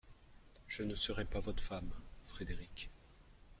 Je 0.67 0.81
ne 0.81 0.95
serai 0.95 1.25
pas 1.25 1.39
votre 1.41 1.61
femme, 1.61 1.91
Frédéric. 2.25 2.89